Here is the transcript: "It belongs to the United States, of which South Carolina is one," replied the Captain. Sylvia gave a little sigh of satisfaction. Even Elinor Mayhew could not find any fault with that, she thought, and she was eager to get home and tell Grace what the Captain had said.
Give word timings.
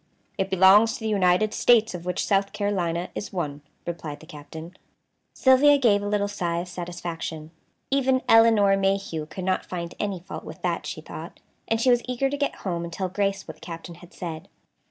"It 0.35 0.49
belongs 0.49 0.95
to 0.95 1.01
the 1.01 1.07
United 1.09 1.53
States, 1.53 1.93
of 1.93 2.07
which 2.07 2.25
South 2.25 2.53
Carolina 2.53 3.09
is 3.13 3.31
one," 3.31 3.61
replied 3.85 4.19
the 4.19 4.25
Captain. 4.25 4.75
Sylvia 5.35 5.77
gave 5.77 6.01
a 6.01 6.07
little 6.07 6.27
sigh 6.27 6.57
of 6.57 6.67
satisfaction. 6.67 7.51
Even 7.91 8.23
Elinor 8.27 8.75
Mayhew 8.77 9.27
could 9.27 9.43
not 9.45 9.63
find 9.63 9.93
any 9.99 10.19
fault 10.19 10.43
with 10.43 10.63
that, 10.63 10.87
she 10.87 11.01
thought, 11.01 11.39
and 11.67 11.79
she 11.79 11.91
was 11.91 12.01
eager 12.05 12.31
to 12.31 12.35
get 12.37 12.55
home 12.65 12.83
and 12.83 12.91
tell 12.91 13.09
Grace 13.09 13.47
what 13.47 13.57
the 13.57 13.61
Captain 13.61 13.93
had 13.93 14.11
said. 14.11 14.47